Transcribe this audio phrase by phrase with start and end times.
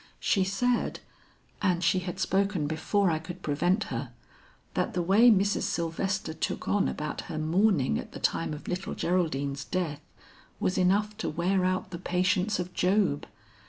[0.19, 0.99] She said
[1.61, 4.11] and she had spoken before I could prevent her
[4.73, 5.61] that the way Mrs.
[5.61, 10.01] Sylvester took on about her mourning at the time of little Geraldine's death
[10.59, 13.27] was enough to wear out the patience of Job.